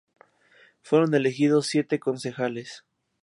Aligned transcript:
Fueron 0.81 1.13
elegidos 1.13 1.67
siete 1.67 1.99
concejales. 1.99 2.83